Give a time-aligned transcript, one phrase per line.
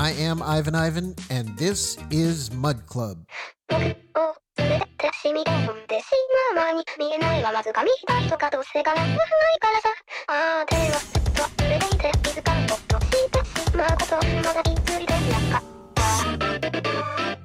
[0.00, 3.18] I am Ivan Ivan, and this is Mud Club.
[3.68, 3.76] っ
[4.96, 6.06] てしみだもんでし
[6.54, 9.18] ままに見えないはわずか見たいとかどうせがなくない
[9.60, 9.90] からさ。
[10.28, 15.62] ああ手はずっと触れていて気づかんことしてしまうことまだびっくりでなかっ
[15.94, 17.39] た。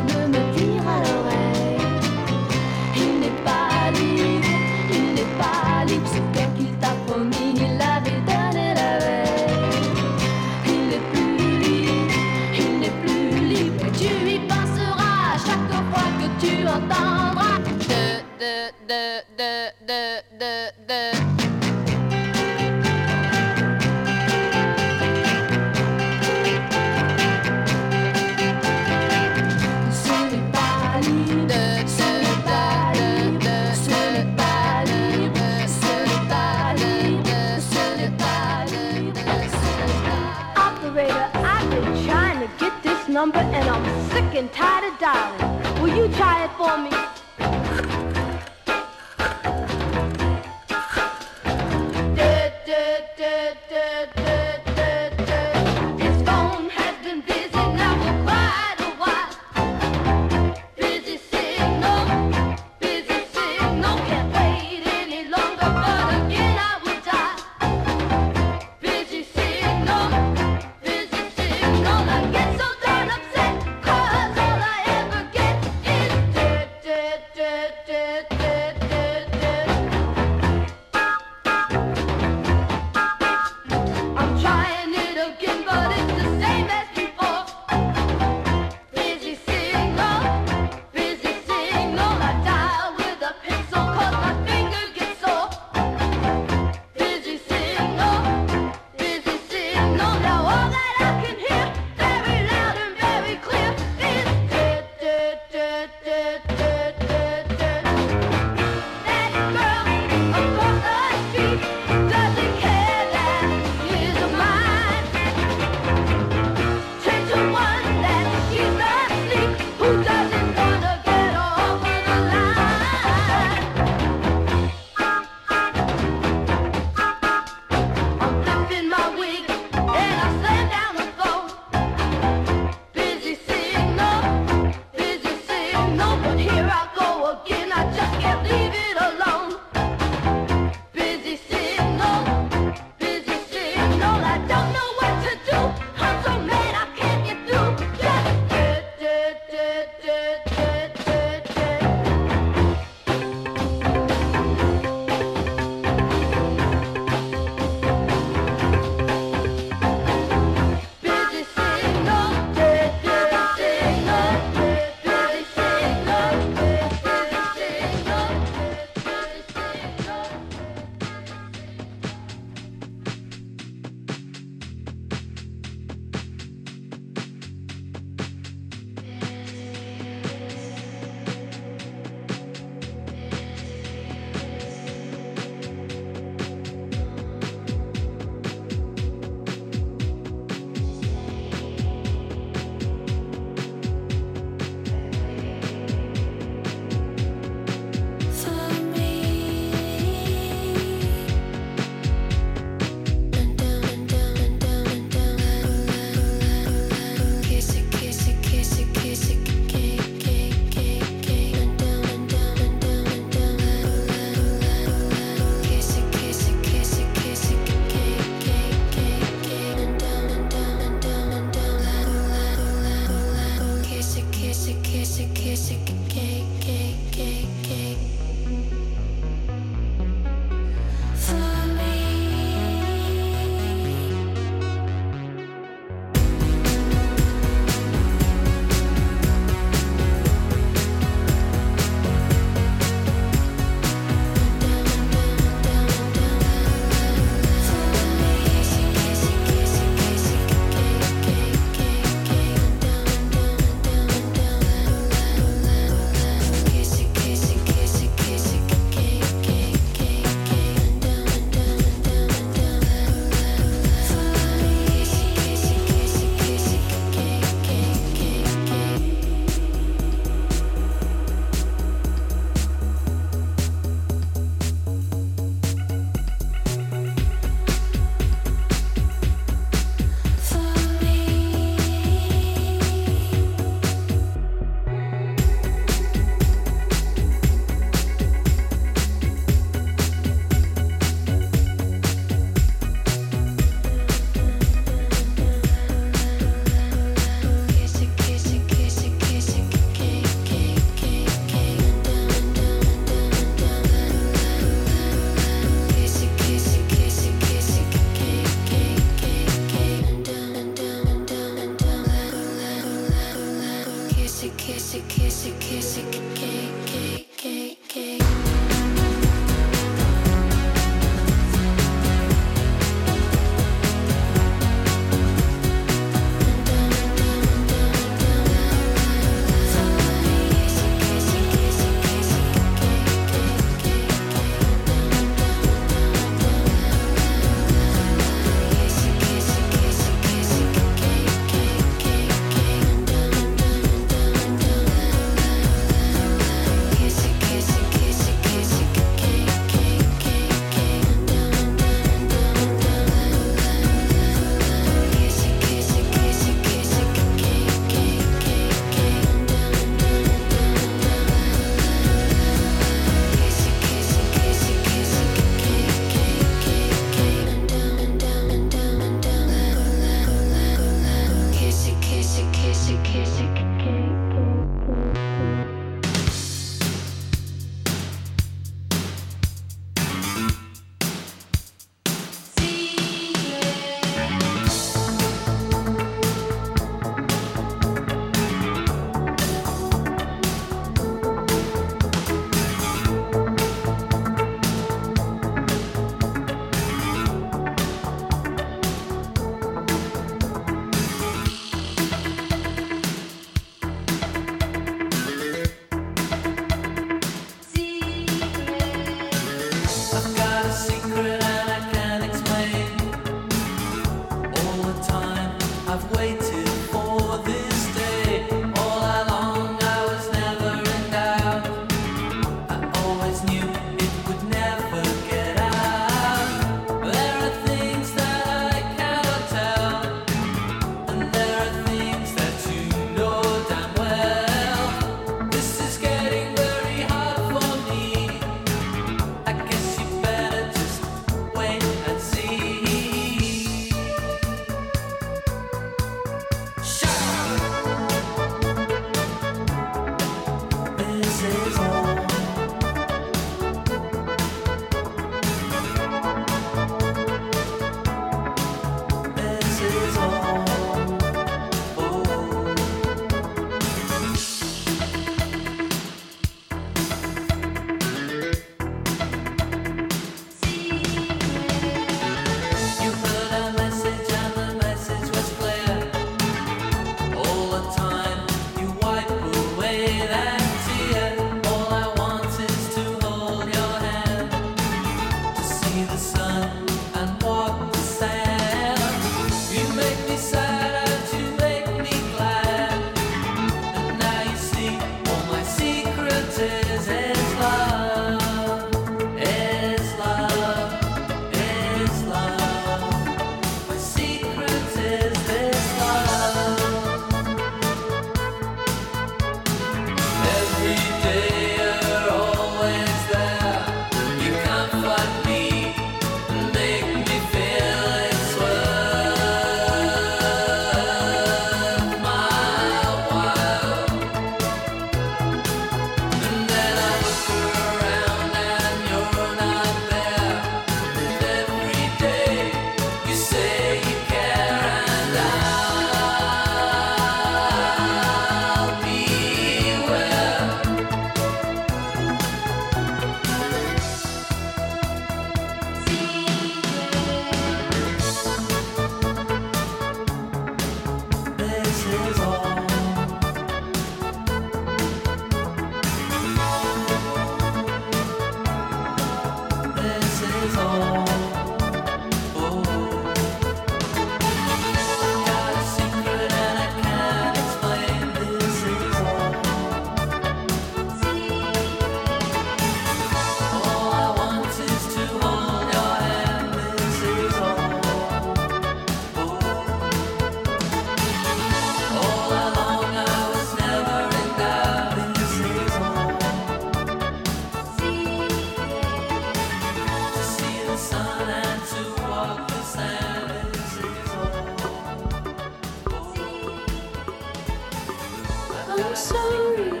[599.14, 600.00] sorry,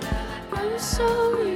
[0.52, 1.53] I'm sorry.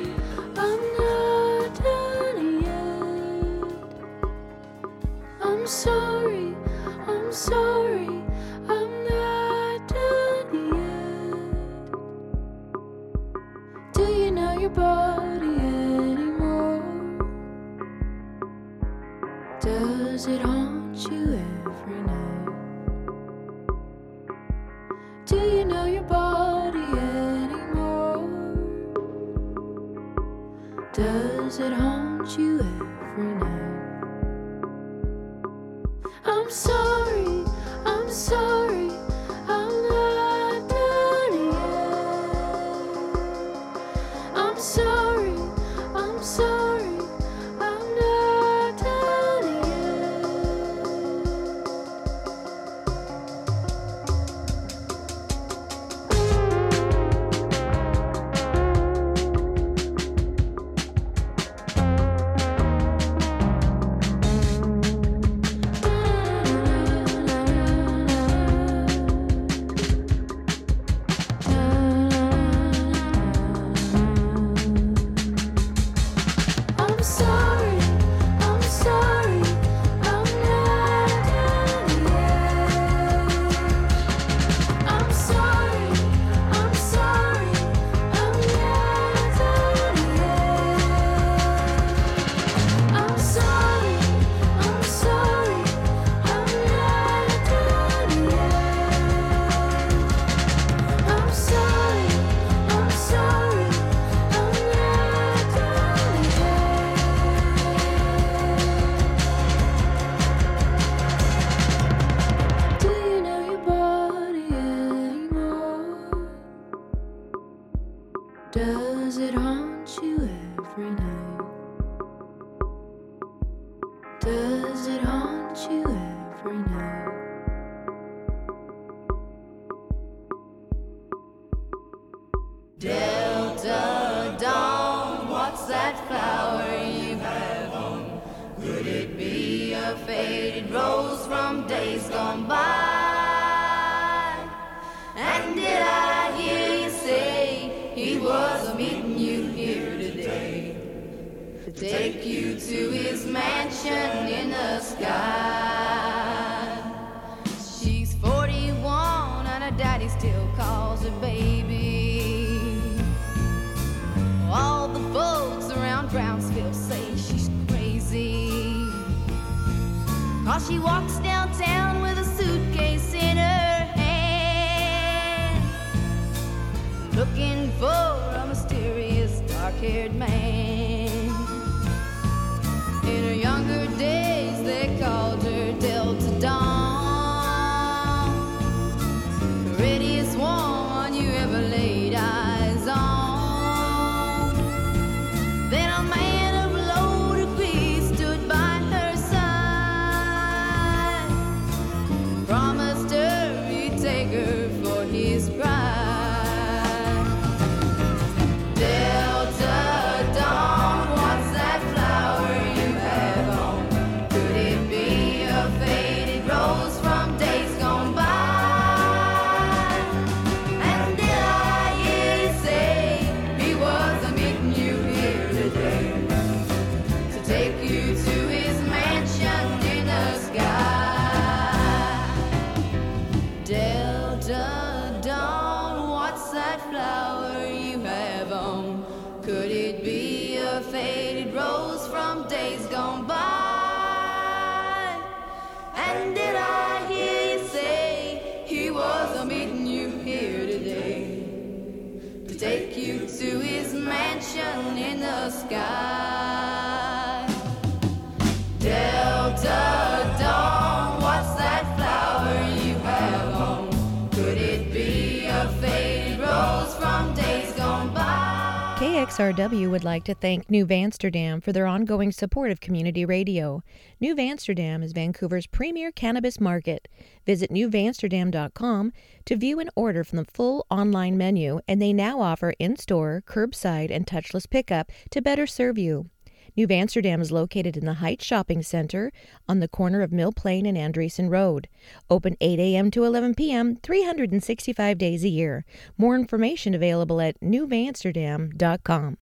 [269.38, 273.84] SRW would like to thank New Vansterdam for their ongoing support of community radio.
[274.18, 277.06] New Vansterdam is Vancouver's premier cannabis market.
[277.46, 279.12] Visit newvansterdam.com
[279.44, 283.44] to view and order from the full online menu, and they now offer in store,
[283.46, 286.30] curbside, and touchless pickup to better serve you.
[286.76, 289.32] New Vansterdam is located in the Heights Shopping Center
[289.68, 291.88] on the corner of Mill Plain and Andresen Road.
[292.30, 293.10] Open 8 a.m.
[293.10, 295.84] to 11 p.m., 365 days a year.
[296.16, 299.36] More information available at newvansterdam.com.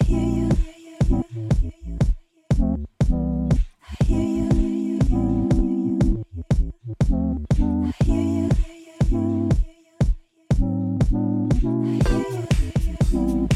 [0.00, 0.50] I hear you.
[13.12, 13.49] Mm-hmm.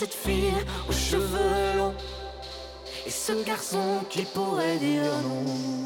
[0.00, 0.54] Cette fille
[0.88, 1.92] aux cheveux longs.
[3.06, 5.79] Et ce garçon qui pourrait dire non.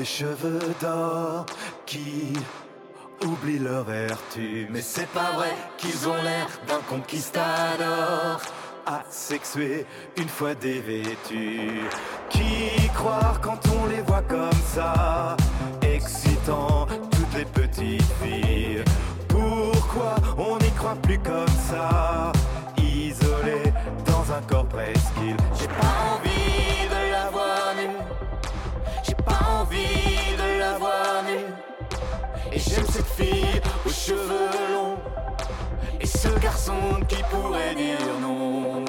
[0.00, 1.44] Des cheveux d'or
[1.84, 2.32] qui
[3.22, 4.66] oublient leur vertu.
[4.70, 8.40] Mais c'est pas vrai qu'ils ont l'air d'un conquistador.
[8.86, 9.84] Asexué,
[10.16, 11.82] une fois dévêtus.
[12.30, 15.36] Qui croire quand on les voit comme ça
[15.82, 18.82] Excitant toutes les petites filles?
[19.28, 22.32] Pourquoi on n'y croit plus comme ça
[22.78, 23.64] Isolé
[24.06, 25.36] dans un corps presqu'île?
[25.58, 26.29] J'ai pas envie
[32.74, 34.98] j'aime cette fille aux cheveux longs.
[36.00, 38.84] Et ce garçon qui pourrait dire non.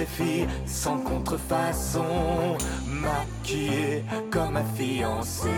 [0.00, 2.56] Les filles sans contrefaçon.
[2.86, 5.48] Maquillés comme ma fiancée.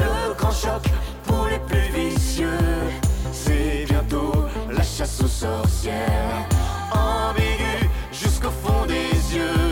[0.00, 0.84] Le grand choc
[1.24, 2.66] pour les plus vicieux.
[3.32, 4.32] C'est bientôt
[4.70, 6.46] la chasse aux sorcières.
[6.92, 9.67] Ambigu jusqu'au fond des yeux.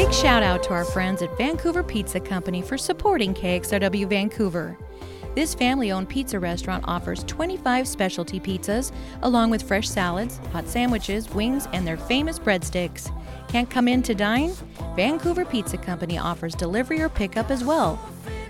[0.00, 4.78] Big shout out to our friends at Vancouver Pizza Company for supporting KXRW Vancouver.
[5.34, 11.28] This family owned pizza restaurant offers 25 specialty pizzas, along with fresh salads, hot sandwiches,
[11.34, 13.14] wings, and their famous breadsticks.
[13.48, 14.54] Can't come in to dine?
[14.96, 18.00] Vancouver Pizza Company offers delivery or pickup as well.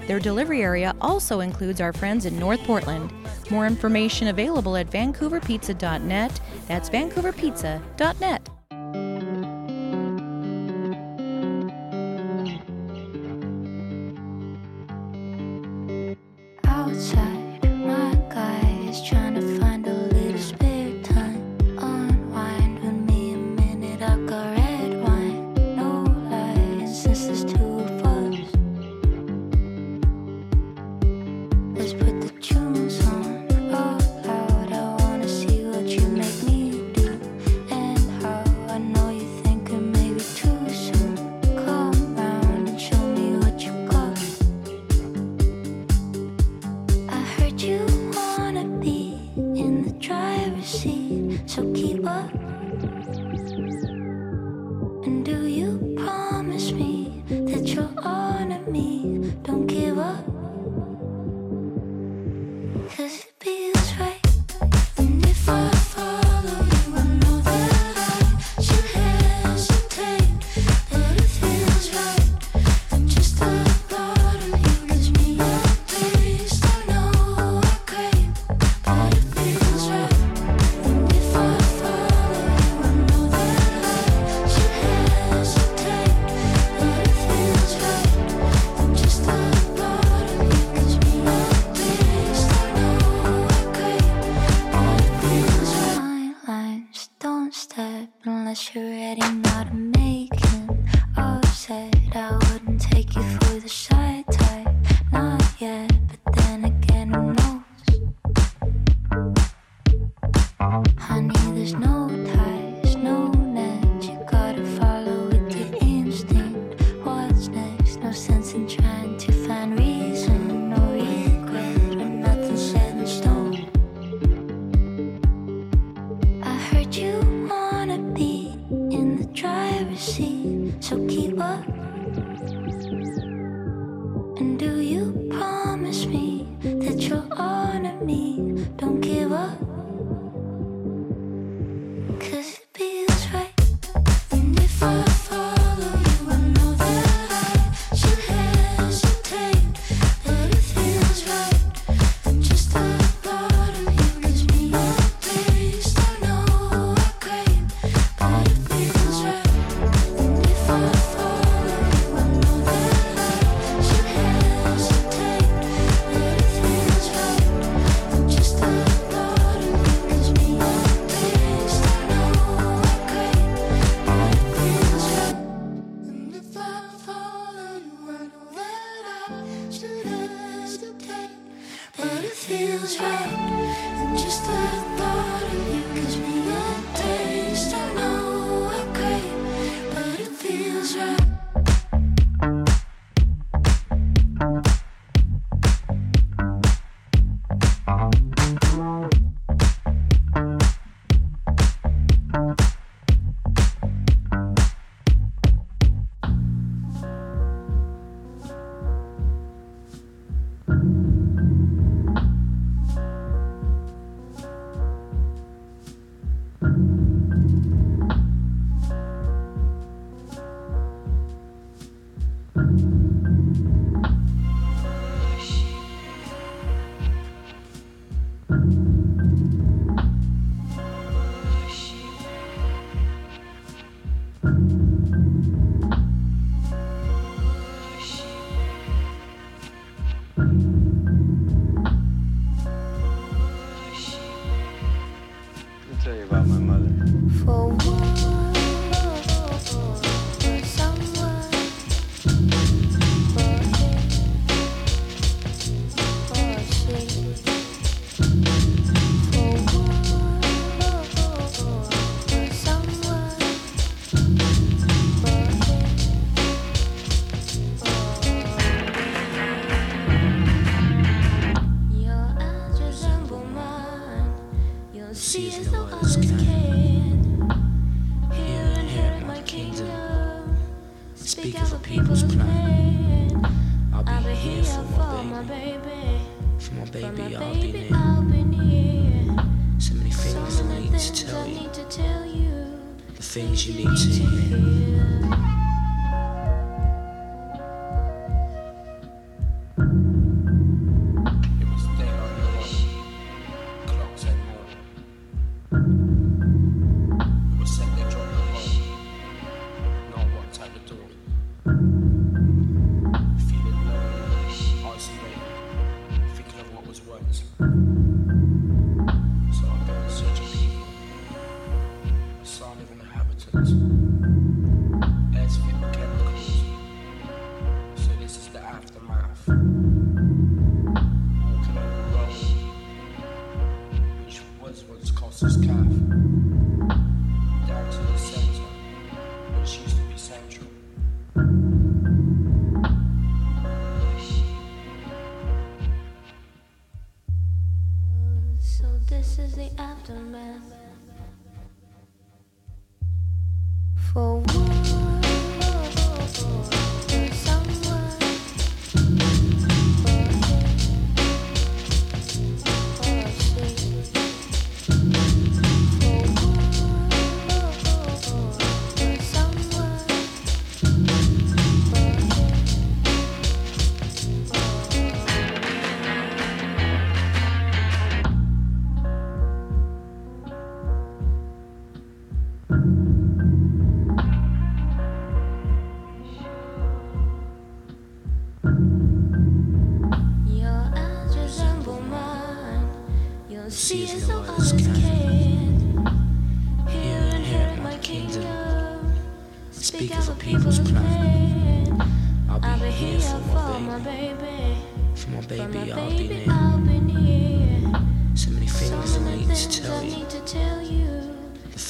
[0.06, 3.12] Their delivery area also includes our friends in North Portland.
[3.50, 6.40] More information available at vancouverpizza.net.
[6.68, 8.59] That's vancouverpizza.net.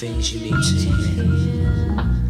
[0.00, 2.29] things you need to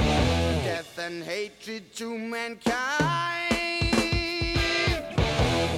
[0.81, 2.65] Death and hatred to mankind,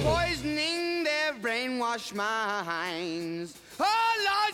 [0.02, 3.58] poisoning their brainwashed minds.
[3.78, 4.53] Oh Lord,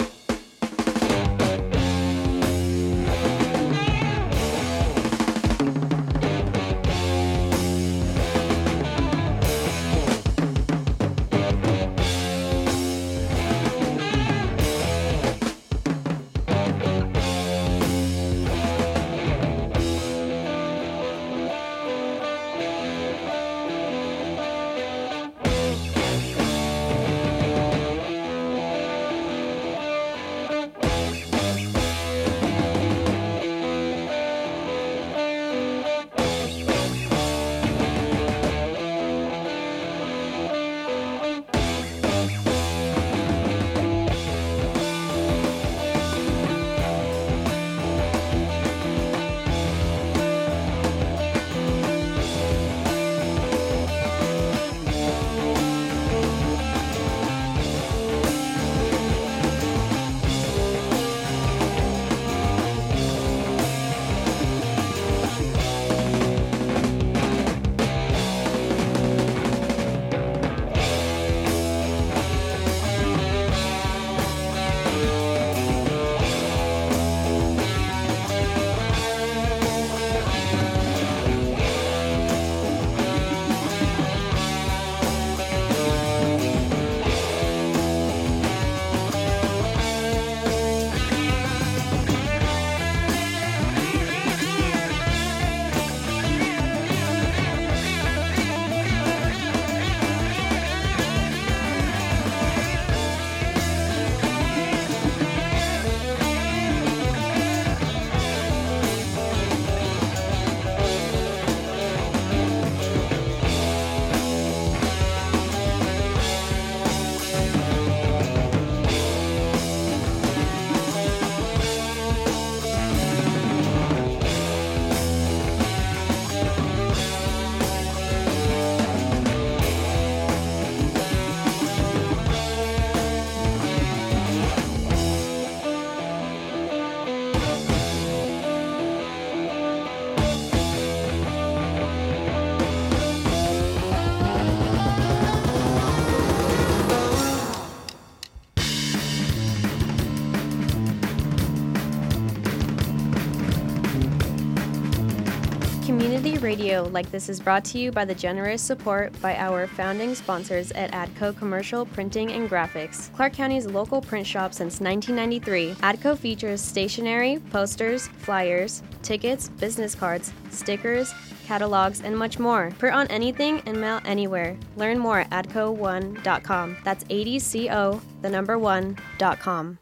[156.51, 160.69] Radio like this is brought to you by the generous support by our founding sponsors
[160.73, 165.75] at ADCO Commercial Printing and Graphics, Clark County's local print shop since 1993.
[165.75, 171.13] ADCO features stationery, posters, flyers, tickets, business cards, stickers,
[171.45, 172.71] catalogs, and much more.
[172.79, 174.57] Print on anything and mail anywhere.
[174.75, 176.77] Learn more at adco1.com.
[176.83, 179.77] That's ADCO, the number one, dot com.